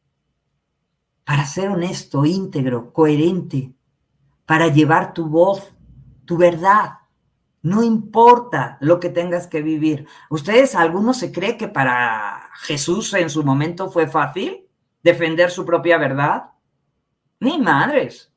[1.24, 3.73] para ser honesto, íntegro, coherente,
[4.46, 5.72] para llevar tu voz,
[6.24, 6.98] tu verdad.
[7.62, 10.06] No importa lo que tengas que vivir.
[10.28, 14.68] ¿Ustedes, alguno se cree que para Jesús en su momento fue fácil
[15.02, 16.50] defender su propia verdad?
[17.40, 18.32] Ni madres.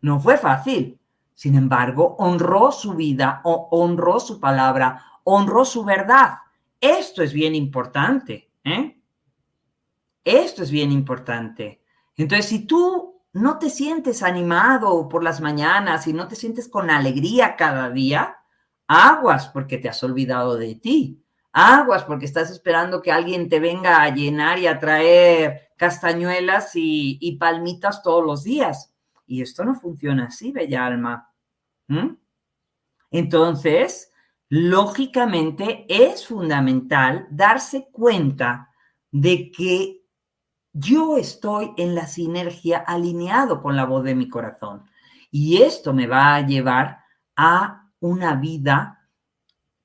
[0.00, 0.98] No fue fácil.
[1.34, 6.38] Sin embargo, honró su vida, honró su palabra, honró su verdad.
[6.80, 8.50] Esto es bien importante.
[8.64, 8.98] ¿eh?
[10.24, 11.82] Esto es bien importante.
[12.16, 16.88] Entonces, si tú no te sientes animado por las mañanas y no te sientes con
[16.88, 18.38] alegría cada día,
[18.86, 21.22] aguas porque te has olvidado de ti.
[21.52, 27.36] Aguas porque estás esperando que alguien te venga a llenar y a traer castañuelas y,
[27.38, 28.94] palmitas todos los días.
[29.26, 31.30] Y esto no funciona así, bella alma.
[33.10, 34.12] Entonces,
[34.48, 38.70] lógicamente es fundamental darse cuenta
[39.10, 40.05] de que
[40.78, 44.84] yo estoy en la sinergia alineado con la voz de mi corazón.
[45.30, 46.98] Y esto me va a llevar
[47.34, 49.08] a una vida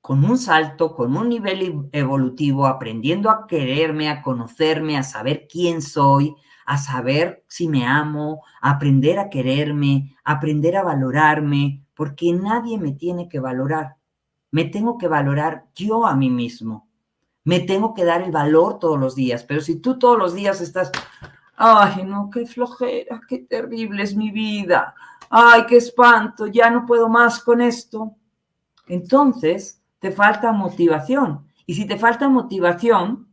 [0.02, 5.80] con un salto, con un nivel evolutivo, aprendiendo a quererme, a conocerme, a saber quién
[5.80, 6.34] soy,
[6.66, 12.78] a saber si me amo, a aprender a quererme, a aprender a valorarme, porque nadie
[12.78, 13.96] me tiene que valorar.
[14.50, 16.91] Me tengo que valorar yo a mí mismo
[17.44, 19.44] me tengo que dar el valor todos los días.
[19.44, 20.92] Pero si tú todos los días estás,
[21.64, 24.94] Ay, no, qué flojera, qué terrible es mi vida.
[25.30, 28.16] Ay, qué espanto, ya no puedo más con esto.
[28.88, 31.46] Entonces, te falta motivación.
[31.64, 33.28] Y si te falta motivación,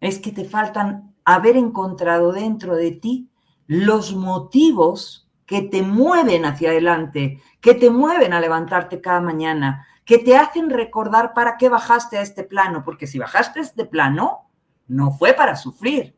[0.00, 3.30] es que te faltan haber encontrado dentro de ti
[3.66, 10.16] los motivos que te mueven hacia adelante, que te mueven a levantarte cada mañana, que
[10.16, 14.48] te hacen recordar para qué bajaste a este plano, porque si bajaste a este plano,
[14.86, 16.16] no fue para sufrir.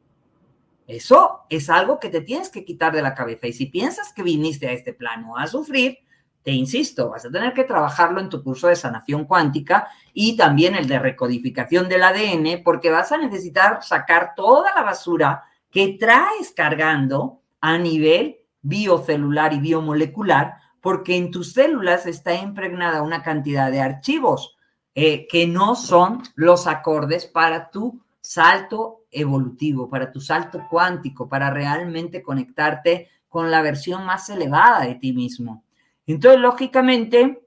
[0.87, 3.49] Eso es algo que te tienes que quitar de la cabeza.
[3.49, 5.99] Y si piensas que viniste a este plano a sufrir,
[6.45, 10.77] te insisto, vas a tener que trabajarlo en tu curso de sanación cuántica y también
[10.77, 16.53] el de recodificación del ADN, porque vas a necesitar sacar toda la basura que traes
[16.55, 23.81] cargando a nivel biocelular y biomolecular, porque en tus células está impregnada una cantidad de
[23.81, 24.57] archivos
[24.95, 31.51] eh, que no son los acordes para tu salto evolutivo, para tu salto cuántico, para
[31.51, 35.65] realmente conectarte con la versión más elevada de ti mismo.
[36.07, 37.47] Entonces, lógicamente,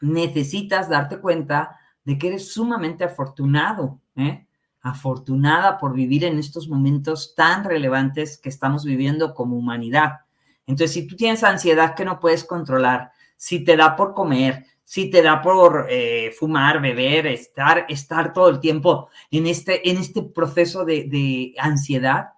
[0.00, 4.46] necesitas darte cuenta de que eres sumamente afortunado, ¿eh?
[4.82, 10.20] afortunada por vivir en estos momentos tan relevantes que estamos viviendo como humanidad.
[10.66, 15.10] Entonces, si tú tienes ansiedad que no puedes controlar, si te da por comer, si
[15.10, 20.22] te da por eh, fumar, beber, estar, estar todo el tiempo en este, en este
[20.22, 22.30] proceso de, de ansiedad,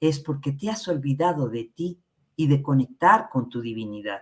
[0.00, 1.98] es porque te has olvidado de ti
[2.36, 4.20] y de conectar con tu divinidad.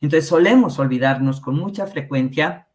[0.00, 2.68] Entonces solemos olvidarnos con mucha frecuencia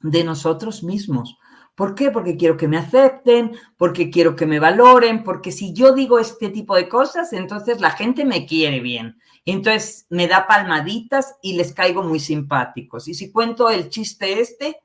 [0.00, 1.38] de nosotros mismos.
[1.74, 2.10] ¿Por qué?
[2.10, 6.48] Porque quiero que me acepten, porque quiero que me valoren, porque si yo digo este
[6.50, 9.16] tipo de cosas, entonces la gente me quiere bien.
[9.44, 13.08] Entonces me da palmaditas y les caigo muy simpáticos.
[13.08, 14.80] Y si cuento el chiste este,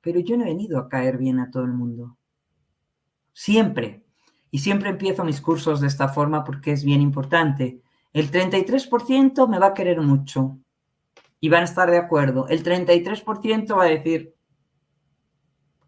[0.00, 2.16] pero yo no he venido a caer bien a todo el mundo.
[3.32, 4.04] Siempre.
[4.50, 7.80] Y siempre empiezo mis cursos de esta forma porque es bien importante.
[8.12, 10.58] El 33% me va a querer mucho,
[11.44, 12.48] y van a estar de acuerdo.
[12.48, 14.34] El 33% va a decir,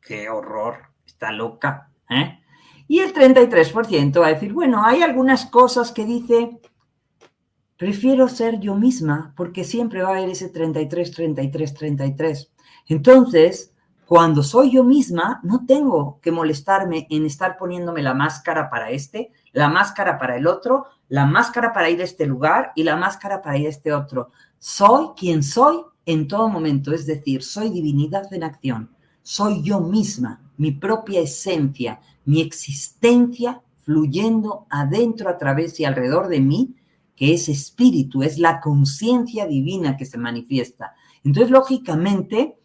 [0.03, 1.91] qué horror, está loca.
[2.11, 2.41] ¿eh?
[2.89, 6.61] Y el 33% va a decir, bueno, hay algunas cosas que dice,
[7.77, 12.51] prefiero ser yo misma, porque siempre va a haber ese 33, 33, 33.
[12.89, 13.73] Entonces,
[14.07, 19.33] cuando soy yo misma, no tengo que molestarme en estar poniéndome la máscara para este,
[19.53, 23.43] la máscara para el otro, la máscara para ir a este lugar y la máscara
[23.43, 24.31] para ir a este otro.
[24.59, 28.91] Soy quien soy en todo momento, es decir, soy divinidad en acción,
[29.23, 36.41] soy yo misma, mi propia esencia, mi existencia fluyendo adentro, a través y alrededor de
[36.41, 36.77] mí,
[37.17, 40.95] que es espíritu, es la conciencia divina que se manifiesta.
[41.25, 42.59] Entonces, lógicamente,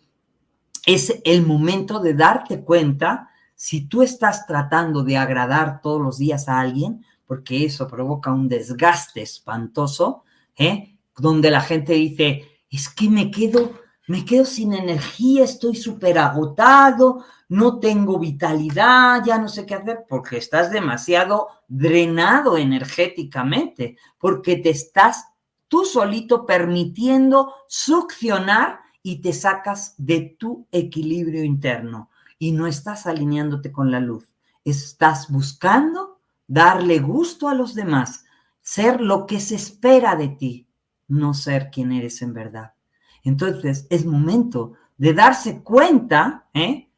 [0.85, 6.49] es el momento de darte cuenta si tú estás tratando de agradar todos los días
[6.49, 10.23] a alguien, porque eso provoca un desgaste espantoso,
[10.57, 10.97] ¿eh?
[11.15, 13.71] donde la gente dice, es que me quedo,
[14.11, 20.03] me quedo sin energía, estoy súper agotado, no tengo vitalidad, ya no sé qué hacer,
[20.09, 25.27] porque estás demasiado drenado energéticamente, porque te estás
[25.69, 33.71] tú solito permitiendo succionar y te sacas de tu equilibrio interno y no estás alineándote
[33.71, 34.27] con la luz.
[34.65, 38.25] Estás buscando darle gusto a los demás,
[38.59, 40.67] ser lo que se espera de ti,
[41.07, 42.73] no ser quien eres en verdad.
[43.23, 46.89] Entonces, es momento de darse cuenta ¿eh?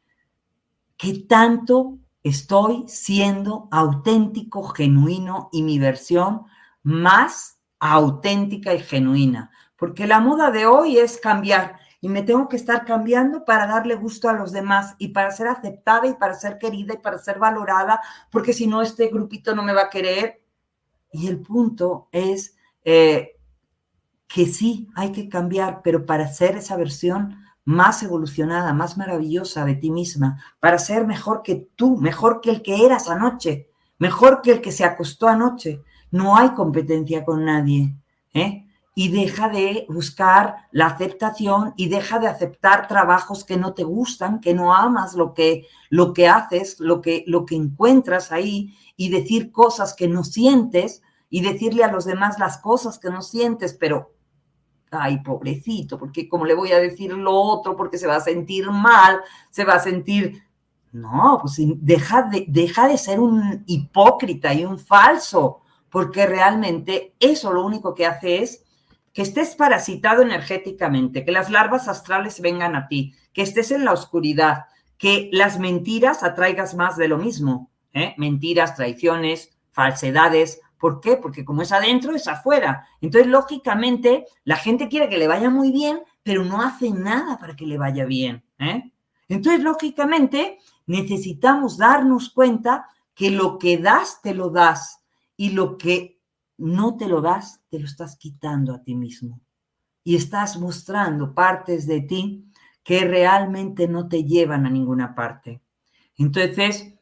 [0.96, 6.46] que tanto estoy siendo auténtico, genuino y mi versión
[6.82, 9.50] más auténtica y genuina.
[9.76, 13.94] Porque la moda de hoy es cambiar y me tengo que estar cambiando para darle
[13.94, 17.38] gusto a los demás y para ser aceptada y para ser querida y para ser
[17.38, 20.42] valorada, porque si no, este grupito no me va a querer.
[21.10, 23.36] Y el punto es eh,
[24.34, 29.76] que sí hay que cambiar, pero para ser esa versión más evolucionada, más maravillosa de
[29.76, 34.50] ti misma, para ser mejor que tú, mejor que el que eras anoche, mejor que
[34.50, 35.82] el que se acostó anoche.
[36.10, 37.94] No hay competencia con nadie.
[38.32, 38.66] ¿eh?
[38.96, 44.40] Y deja de buscar la aceptación y deja de aceptar trabajos que no te gustan,
[44.40, 49.10] que no amas lo que, lo que haces, lo que, lo que encuentras ahí y
[49.10, 53.74] decir cosas que no sientes y decirle a los demás las cosas que no sientes,
[53.74, 54.13] pero
[54.94, 58.70] ay, pobrecito, porque como le voy a decir lo otro, porque se va a sentir
[58.70, 59.20] mal,
[59.50, 60.42] se va a sentir...
[60.92, 67.52] No, pues deja de, deja de ser un hipócrita y un falso, porque realmente eso
[67.52, 68.64] lo único que hace es
[69.12, 73.92] que estés parasitado energéticamente, que las larvas astrales vengan a ti, que estés en la
[73.92, 74.66] oscuridad,
[74.98, 78.14] que las mentiras atraigas más de lo mismo, ¿eh?
[78.16, 81.16] mentiras, traiciones, falsedades, ¿Por qué?
[81.16, 82.86] Porque como es adentro, es afuera.
[83.00, 87.56] Entonces, lógicamente, la gente quiere que le vaya muy bien, pero no hace nada para
[87.56, 88.44] que le vaya bien.
[88.58, 88.92] ¿eh?
[89.26, 95.02] Entonces, lógicamente, necesitamos darnos cuenta que lo que das, te lo das,
[95.38, 96.20] y lo que
[96.58, 99.40] no te lo das, te lo estás quitando a ti mismo.
[100.02, 102.44] Y estás mostrando partes de ti
[102.82, 105.62] que realmente no te llevan a ninguna parte.
[106.18, 106.92] Entonces,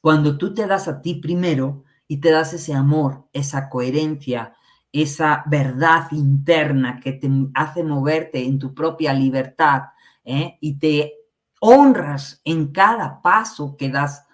[0.00, 4.54] cuando tú te das a ti primero y te das ese amor, esa coherencia,
[4.92, 9.84] esa verdad interna que te hace moverte en tu propia libertad
[10.22, 10.58] ¿eh?
[10.60, 11.14] y te
[11.60, 14.26] honras en cada paso que das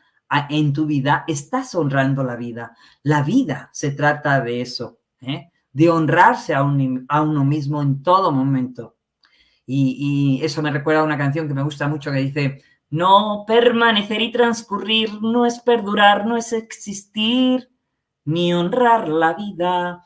[0.51, 2.77] en tu vida, estás honrando la vida.
[3.05, 5.53] La vida se trata de eso, ¿eh?
[5.71, 8.97] de honrarse a, a, uno mismo en todo momento.
[9.65, 12.61] Y, y, eso me recuerda a una canción que me gusta mucho que dice,
[12.91, 17.71] no permanecer y transcurrir no es perdurar, no es existir,
[18.25, 20.05] ni honrar la vida.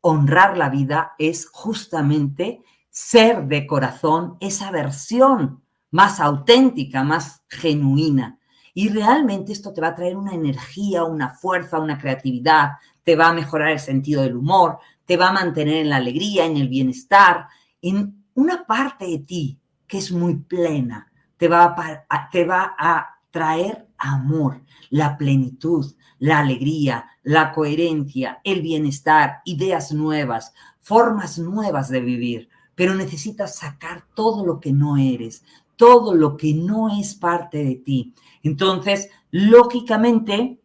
[0.00, 8.38] Honrar la vida es justamente ser de corazón esa versión más auténtica, más genuina.
[8.74, 12.72] Y realmente esto te va a traer una energía, una fuerza, una creatividad,
[13.02, 16.44] te va a mejorar el sentido del humor, te va a mantener en la alegría,
[16.44, 17.46] en el bienestar,
[17.82, 21.09] en una parte de ti que es muy plena,
[21.40, 21.74] te va
[22.10, 24.60] a, te va a traer amor,
[24.90, 32.50] la plenitud, la alegría, la coherencia, el bienestar, ideas nuevas, formas nuevas de vivir.
[32.74, 35.42] Pero necesitas sacar todo lo que no eres,
[35.76, 38.14] todo lo que no es parte de ti.
[38.42, 40.60] Entonces, lógicamente,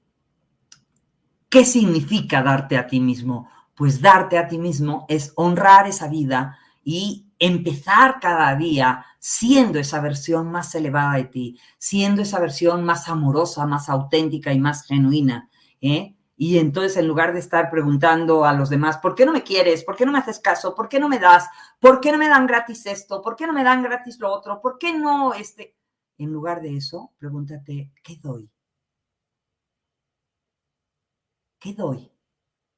[1.47, 3.47] ¿qué significa darte a ti mismo?
[3.75, 10.01] Pues darte a ti mismo es honrar esa vida y empezar cada día siendo esa
[10.01, 15.49] versión más elevada de ti, siendo esa versión más amorosa, más auténtica y más genuina.
[15.81, 16.15] ¿eh?
[16.37, 19.83] Y entonces, en lugar de estar preguntando a los demás, ¿por qué no me quieres?
[19.83, 20.75] ¿Por qué no me haces caso?
[20.75, 21.47] ¿Por qué no me das?
[21.79, 23.21] ¿Por qué no me dan gratis esto?
[23.21, 24.61] ¿Por qué no me dan gratis lo otro?
[24.61, 25.75] ¿Por qué no este?
[26.17, 28.49] En lugar de eso, pregúntate, ¿qué doy?
[31.59, 32.11] ¿Qué doy?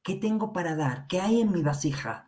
[0.01, 1.07] ¿Qué tengo para dar?
[1.07, 2.26] ¿Qué hay en mi vasija?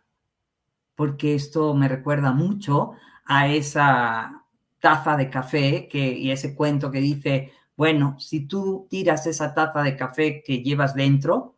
[1.00, 2.92] Porque esto me recuerda mucho
[3.24, 4.44] a esa
[4.80, 9.80] taza de café que, y ese cuento que dice, bueno, si tú tiras esa taza
[9.80, 11.56] de café que llevas dentro,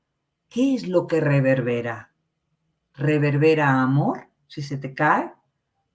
[0.48, 2.12] ¿qué es lo que reverbera?
[2.94, 5.32] ¿Reverbera amor si se te cae?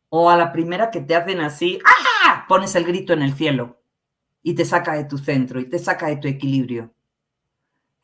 [0.10, 2.44] ¿O a la primera que te hacen así, ¡ah!
[2.50, 3.80] pones el grito en el cielo
[4.44, 6.94] y te saca de tu centro y te saca de tu equilibrio?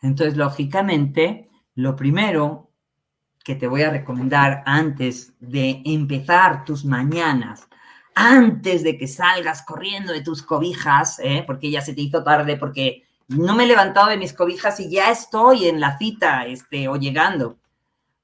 [0.01, 2.69] Entonces, lógicamente, lo primero
[3.43, 7.67] que te voy a recomendar antes de empezar tus mañanas,
[8.15, 11.43] antes de que salgas corriendo de tus cobijas, ¿eh?
[11.45, 14.89] porque ya se te hizo tarde, porque no me he levantado de mis cobijas y
[14.89, 17.57] ya estoy en la cita este, o llegando.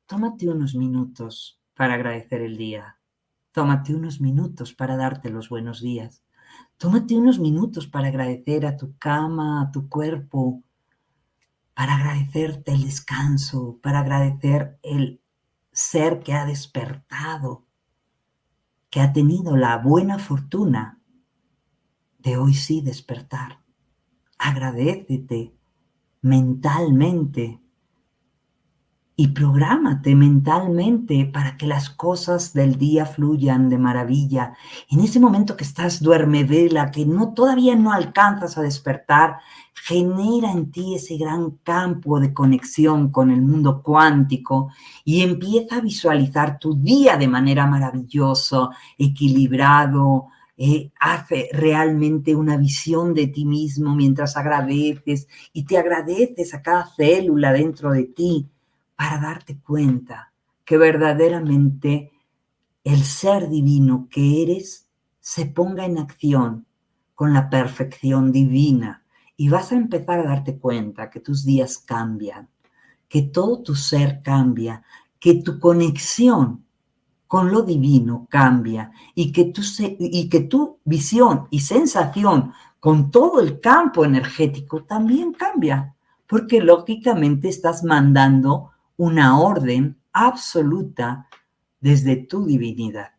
[0.06, 2.98] Tómate unos minutos para agradecer el día.
[3.52, 6.24] Tómate unos minutos para darte los buenos días.
[6.78, 10.64] Tómate unos minutos para agradecer a tu cama, a tu cuerpo,
[11.80, 15.24] para agradecerte el descanso, para agradecer el
[15.72, 17.68] ser que ha despertado,
[18.90, 21.02] que ha tenido la buena fortuna
[22.18, 23.62] de hoy sí despertar.
[24.38, 25.56] Agradecete
[26.22, 27.62] mentalmente
[29.20, 34.54] y prográmate mentalmente para que las cosas del día fluyan de maravilla.
[34.90, 39.40] En ese momento que estás duermedela, que no todavía no alcanzas a despertar,
[39.74, 44.70] genera en ti ese gran campo de conexión con el mundo cuántico
[45.04, 53.14] y empieza a visualizar tu día de manera maravillosa, equilibrado, eh, hace realmente una visión
[53.14, 58.50] de ti mismo mientras agradeces y te agradeces a cada célula dentro de ti
[59.00, 60.34] para darte cuenta
[60.66, 62.12] que verdaderamente
[62.84, 64.90] el ser divino que eres
[65.22, 66.66] se ponga en acción
[67.16, 69.06] con la perfección divina.
[69.38, 72.50] Y vas a empezar a darte cuenta que tus días cambian,
[73.08, 74.84] que todo tu ser cambia,
[75.18, 76.66] que tu conexión
[77.26, 83.40] con lo divino cambia y que tu, y que tu visión y sensación con todo
[83.40, 85.96] el campo energético también cambia,
[86.28, 91.30] porque lógicamente estás mandando una orden absoluta
[91.80, 93.12] desde tu divinidad.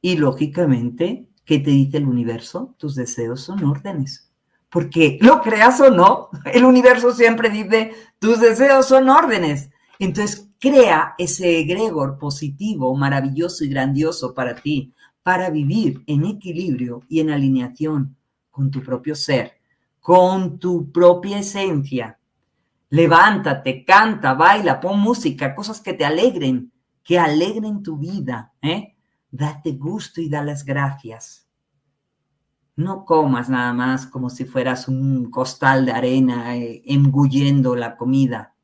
[0.00, 2.74] Y lógicamente, ¿qué te dice el universo?
[2.76, 4.32] Tus deseos son órdenes.
[4.70, 9.70] Porque lo creas o no, el universo siempre dice, tus deseos son órdenes.
[10.00, 17.20] Entonces, crea ese egregor positivo, maravilloso y grandioso para ti, para vivir en equilibrio y
[17.20, 18.16] en alineación
[18.50, 19.52] con tu propio ser,
[20.00, 22.18] con tu propia esencia,
[22.94, 26.72] Levántate, canta, baila, pon música, cosas que te alegren,
[27.02, 28.52] que alegren tu vida.
[28.62, 28.94] ¿eh?
[29.32, 31.48] Date gusto y da las gracias.
[32.76, 38.54] No comas nada más como si fueras un costal de arena eh, engullendo la comida.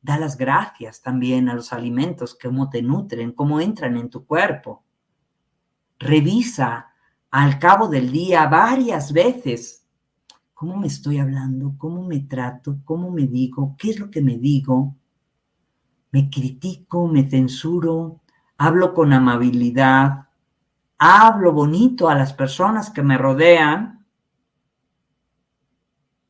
[0.00, 4.84] Da las gracias también a los alimentos, cómo te nutren, cómo entran en tu cuerpo.
[5.98, 6.94] Revisa
[7.30, 9.83] al cabo del día varias veces
[10.64, 14.38] cómo me estoy hablando, cómo me trato, cómo me digo, qué es lo que me
[14.38, 14.96] digo.
[16.10, 18.22] Me critico, me censuro,
[18.56, 20.28] hablo con amabilidad,
[20.96, 24.06] hablo bonito a las personas que me rodean,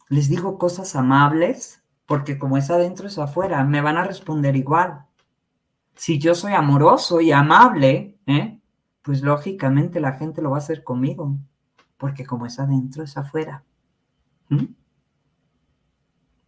[0.09, 5.07] les digo cosas amables porque como es adentro es afuera, me van a responder igual.
[5.95, 8.61] Si yo soy amoroso y amable, ¿eh?
[9.01, 11.39] pues lógicamente la gente lo va a hacer conmigo,
[11.99, 13.63] porque como es adentro es afuera.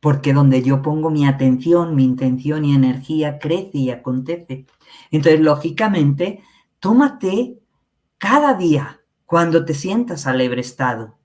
[0.00, 4.66] Porque donde yo pongo mi atención, mi intención y energía, crece y acontece.
[5.10, 6.42] Entonces, lógicamente,
[6.78, 7.60] tómate
[8.18, 11.16] cada día cuando te sientas estado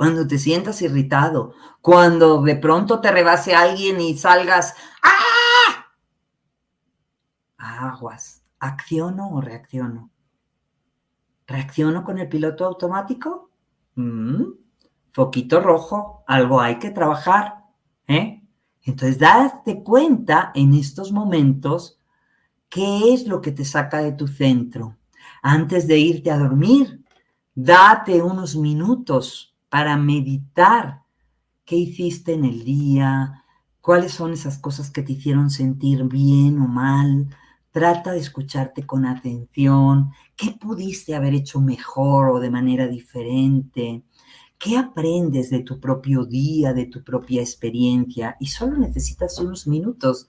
[0.00, 1.52] cuando te sientas irritado,
[1.82, 5.92] cuando de pronto te rebase alguien y salgas, ¡ah!
[7.58, 10.10] Aguas, ¿acciono o reacciono?
[11.46, 13.50] ¿Reacciono con el piloto automático?
[13.96, 14.44] Mm,
[15.12, 17.64] foquito rojo, algo hay que trabajar,
[18.06, 18.42] ¿eh?
[18.82, 22.00] Entonces, date cuenta en estos momentos
[22.68, 24.96] qué es lo que te saca de tu centro.
[25.42, 27.04] Antes de irte a dormir,
[27.54, 31.02] date unos minutos para meditar
[31.64, 33.44] qué hiciste en el día,
[33.80, 37.28] cuáles son esas cosas que te hicieron sentir bien o mal.
[37.70, 44.02] Trata de escucharte con atención, qué pudiste haber hecho mejor o de manera diferente,
[44.60, 48.36] qué aprendes de tu propio día, de tu propia experiencia.
[48.38, 50.28] Y solo necesitas unos minutos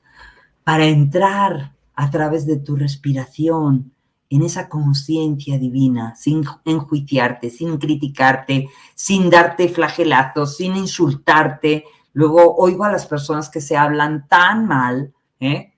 [0.64, 3.92] para entrar a través de tu respiración
[4.30, 11.84] en esa conciencia divina, sin enjuiciarte, sin criticarte, sin darte flagelazos, sin insultarte.
[12.14, 15.74] Luego oigo a las personas que se hablan tan mal, ¿eh?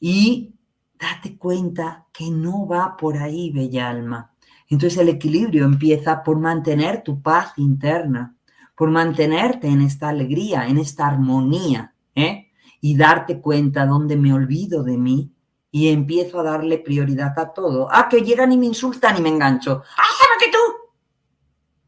[0.00, 0.52] Y
[0.98, 4.33] date cuenta que no va por ahí, bella alma.
[4.68, 8.36] Entonces el equilibrio empieza por mantener tu paz interna,
[8.76, 12.50] por mantenerte en esta alegría, en esta armonía, ¿eh?
[12.80, 15.32] Y darte cuenta donde me olvido de mí
[15.70, 17.88] y empiezo a darle prioridad a todo.
[17.90, 19.82] Ah, que llegan y me insultan y me engancho.
[19.96, 20.58] ¡Ah, que tú!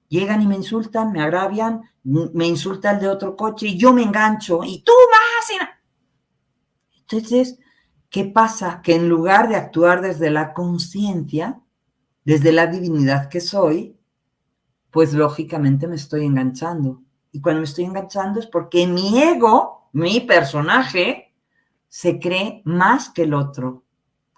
[0.08, 4.02] Llegan y me insultan, me agravian, me insulta el de otro coche y yo me
[4.02, 5.26] engancho y tú más.
[7.08, 7.58] Entonces,
[8.10, 8.80] ¿qué pasa?
[8.82, 11.60] Que en lugar de actuar desde la conciencia,
[12.26, 13.96] desde la divinidad que soy,
[14.90, 17.00] pues lógicamente me estoy enganchando.
[17.30, 21.32] Y cuando me estoy enganchando es porque mi ego, mi personaje,
[21.88, 23.84] se cree más que el otro.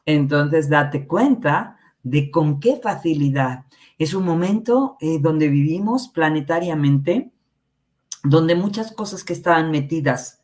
[0.05, 3.65] Entonces, date cuenta de con qué facilidad.
[3.97, 7.33] Es un momento eh, donde vivimos planetariamente,
[8.23, 10.43] donde muchas cosas que estaban metidas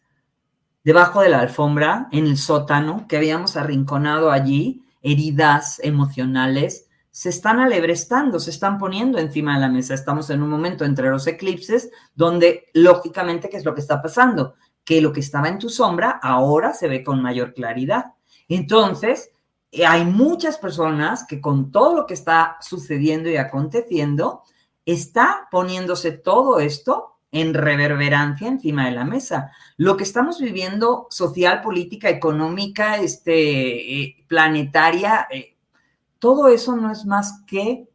[0.82, 7.60] debajo de la alfombra, en el sótano, que habíamos arrinconado allí, heridas emocionales, se están
[7.60, 9.94] alebrestando, se están poniendo encima de la mesa.
[9.94, 14.56] Estamos en un momento entre los eclipses donde, lógicamente, ¿qué es lo que está pasando?
[14.84, 18.12] que lo que estaba en tu sombra ahora se ve con mayor claridad.
[18.48, 19.30] Entonces,
[19.72, 24.42] eh, hay muchas personas que con todo lo que está sucediendo y aconteciendo,
[24.84, 29.50] está poniéndose todo esto en reverberancia encima de la mesa.
[29.76, 35.53] Lo que estamos viviendo social, política, económica, este, eh, planetaria, eh,
[36.24, 37.86] todo eso no es más que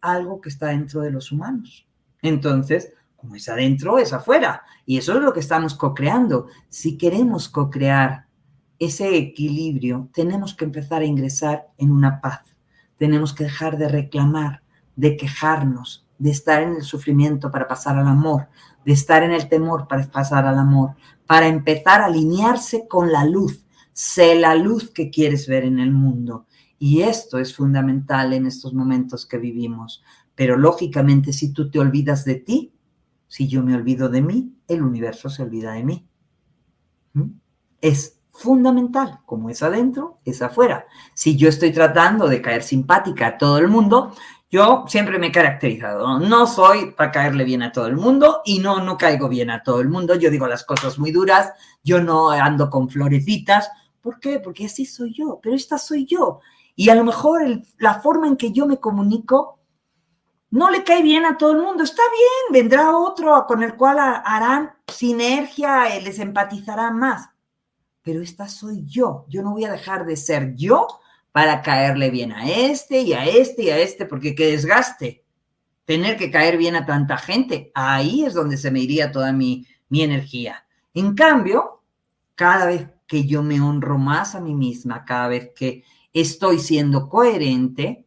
[0.00, 1.86] algo que está dentro de los humanos.
[2.22, 4.62] Entonces, como es adentro, es afuera.
[4.86, 6.46] Y eso es lo que estamos co-creando.
[6.70, 8.28] Si queremos co-crear
[8.78, 12.44] ese equilibrio, tenemos que empezar a ingresar en una paz.
[12.96, 14.62] Tenemos que dejar de reclamar,
[14.94, 18.48] de quejarnos, de estar en el sufrimiento para pasar al amor,
[18.86, 20.94] de estar en el temor para pasar al amor,
[21.26, 23.66] para empezar a alinearse con la luz.
[23.92, 26.46] Sé la luz que quieres ver en el mundo.
[26.78, 30.02] Y esto es fundamental en estos momentos que vivimos.
[30.34, 32.72] Pero lógicamente, si tú te olvidas de ti,
[33.28, 36.08] si yo me olvido de mí, el universo se olvida de mí.
[37.14, 37.30] ¿Mm?
[37.80, 40.86] Es fundamental, como es adentro, es afuera.
[41.14, 44.12] Si yo estoy tratando de caer simpática a todo el mundo,
[44.50, 48.60] yo siempre me he caracterizado, no soy para caerle bien a todo el mundo y
[48.60, 51.52] no, no caigo bien a todo el mundo, yo digo las cosas muy duras,
[51.82, 53.70] yo no ando con florecitas,
[54.00, 54.38] ¿por qué?
[54.38, 56.40] Porque así soy yo, pero esta soy yo.
[56.76, 57.42] Y a lo mejor
[57.78, 59.56] la forma en que yo me comunico
[60.50, 61.82] no le cae bien a todo el mundo.
[61.82, 67.30] Está bien, vendrá otro con el cual harán sinergia, y les empatizarán más.
[68.02, 69.24] Pero esta soy yo.
[69.28, 70.86] Yo no voy a dejar de ser yo
[71.32, 75.24] para caerle bien a este y a este y a este, porque qué desgaste
[75.84, 77.70] tener que caer bien a tanta gente.
[77.74, 80.66] Ahí es donde se me iría toda mi, mi energía.
[80.92, 81.82] En cambio,
[82.34, 85.84] cada vez que yo me honro más a mí misma, cada vez que
[86.20, 88.06] estoy siendo coherente,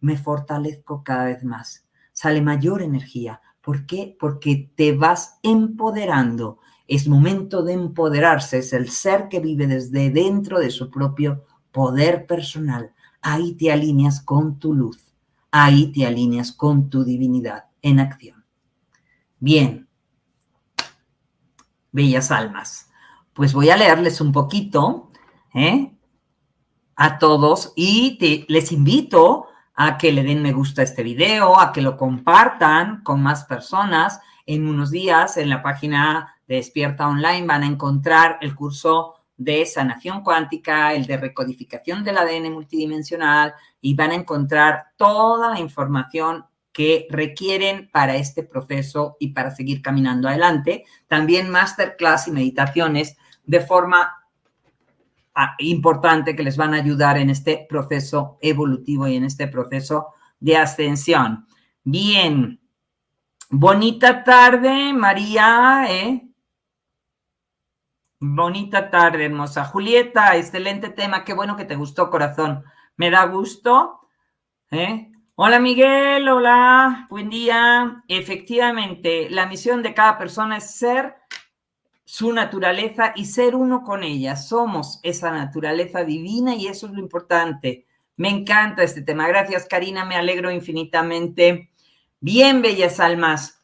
[0.00, 1.86] me fortalezco cada vez más.
[2.12, 3.40] Sale mayor energía.
[3.60, 4.16] ¿Por qué?
[4.18, 6.58] Porque te vas empoderando.
[6.86, 8.58] Es momento de empoderarse.
[8.58, 12.94] Es el ser que vive desde dentro de su propio poder personal.
[13.20, 15.14] Ahí te alineas con tu luz.
[15.50, 18.44] Ahí te alineas con tu divinidad en acción.
[19.40, 19.88] Bien.
[21.92, 22.90] Bellas almas.
[23.32, 25.08] Pues voy a leerles un poquito
[25.54, 25.97] ¿eh?
[27.00, 28.18] A todos y
[28.48, 29.46] les invito
[29.76, 34.20] a que le den me gusta este video, a que lo compartan con más personas.
[34.46, 39.64] En unos días en la página de Despierta Online van a encontrar el curso de
[39.64, 46.46] sanación cuántica, el de recodificación del ADN multidimensional y van a encontrar toda la información
[46.72, 50.84] que requieren para este proceso y para seguir caminando adelante.
[51.06, 54.18] También masterclass y meditaciones de forma
[55.58, 60.56] importante que les van a ayudar en este proceso evolutivo y en este proceso de
[60.56, 61.46] ascensión.
[61.84, 62.60] Bien,
[63.50, 65.86] bonita tarde, María.
[65.88, 66.28] ¿eh?
[68.20, 69.64] Bonita tarde, hermosa.
[69.64, 71.24] Julieta, excelente tema.
[71.24, 72.64] Qué bueno que te gustó, corazón.
[72.96, 74.00] Me da gusto.
[74.70, 75.12] ¿eh?
[75.36, 76.28] Hola, Miguel.
[76.28, 77.06] Hola.
[77.10, 78.02] Buen día.
[78.08, 81.14] Efectivamente, la misión de cada persona es ser
[82.10, 84.34] su naturaleza y ser uno con ella.
[84.34, 87.84] Somos esa naturaleza divina y eso es lo importante.
[88.16, 89.28] Me encanta este tema.
[89.28, 90.06] Gracias, Karina.
[90.06, 91.70] Me alegro infinitamente.
[92.18, 93.60] Bien, bellas almas.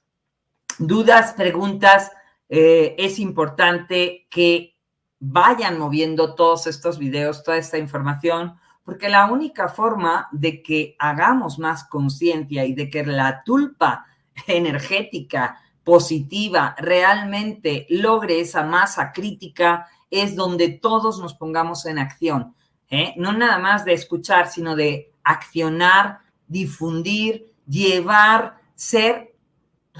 [0.79, 2.13] Dudas, preguntas
[2.51, 4.77] eh, es importante que
[5.19, 11.59] vayan moviendo todos estos videos, toda esta información, porque la única forma de que hagamos
[11.59, 14.05] más conciencia y de que la tulpa
[14.47, 22.55] energética positiva realmente logre esa masa crítica es donde todos nos pongamos en acción.
[22.89, 23.15] ¿eh?
[23.17, 29.35] No nada más de escuchar, sino de accionar, difundir, llevar, ser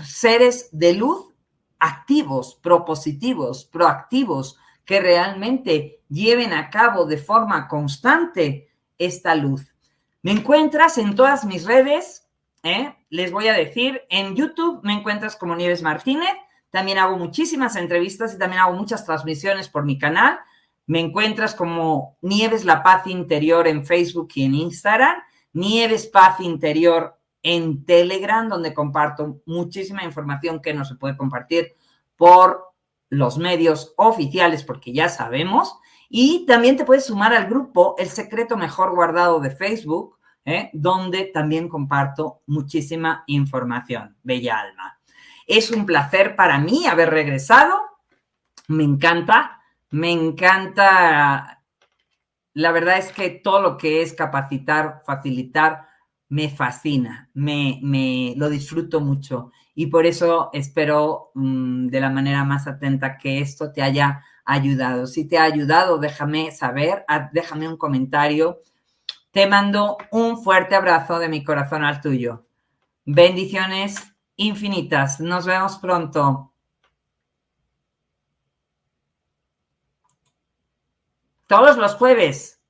[0.03, 1.35] seres de luz
[1.79, 8.69] activos, propositivos, proactivos, que realmente lleven a cabo de forma constante
[8.99, 9.75] esta luz.
[10.23, 12.24] Me encuentras en todas mis redes,
[12.65, 12.97] ¿eh?
[13.11, 16.33] les voy a decir, en YouTube me encuentras como Nieves Martínez,
[16.71, 20.41] también hago muchísimas entrevistas y también hago muchas transmisiones por mi canal.
[20.87, 27.17] Me encuentras como Nieves La Paz Interior en Facebook y en Instagram, Nieves Paz Interior
[27.45, 31.77] en Telegram, donde comparto muchísima información que no se puede compartir
[32.17, 32.75] por
[33.09, 35.79] los medios oficiales, porque ya sabemos.
[36.09, 40.71] Y también te puedes sumar al grupo El Secreto Mejor Guardado de Facebook, ¿eh?
[40.73, 44.17] donde también comparto muchísima información.
[44.23, 44.99] Bella alma.
[45.47, 47.81] Es un placer para mí haber regresado.
[48.69, 51.63] Me encanta, me encanta.
[52.55, 55.89] La verdad es que todo lo que es capacitar, facilitar,
[56.29, 62.45] me fascina, me, me lo disfruto mucho y por eso espero mm, de la manera
[62.45, 65.07] más atenta que esto te haya ayudado.
[65.07, 68.61] Si te ha ayudado, déjame saber, déjame un comentario.
[69.35, 72.47] Te mando un fuerte abrazo de mi corazón al tuyo.
[73.05, 73.97] Bendiciones
[74.37, 75.19] infinitas.
[75.19, 76.53] Nos vemos pronto.
[81.49, 82.63] Todos los jueves